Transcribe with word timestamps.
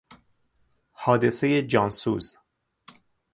حادثهی 0.91 1.61
جانسوز 1.67 2.35